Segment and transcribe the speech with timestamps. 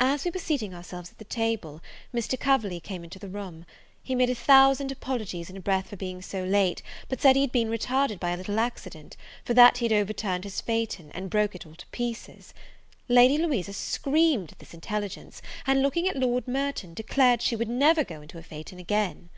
[0.00, 1.80] As we were seating ourselves at the table,
[2.12, 2.36] Mr.
[2.36, 3.64] Coverley came into the room;
[4.02, 7.42] he made a thousand apologies in a breath for being so late, but said he
[7.42, 11.30] had been retarded by a little accident, for that he had overturned his phaeton, and
[11.30, 12.52] broke it all to pieces.
[13.08, 18.02] Lady Louisa screamed at this intelligence, and, looking at Lord Merton, declared she would never
[18.02, 19.30] go into a phaeton again.